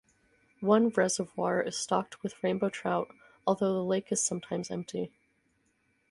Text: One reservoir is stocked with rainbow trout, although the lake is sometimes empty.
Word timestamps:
One 0.61 0.89
reservoir 0.89 1.61
is 1.61 1.77
stocked 1.77 2.23
with 2.23 2.41
rainbow 2.41 2.69
trout, 2.69 3.09
although 3.45 3.71
the 3.75 3.83
lake 3.83 4.11
is 4.11 4.19
sometimes 4.19 4.71
empty. 4.71 5.11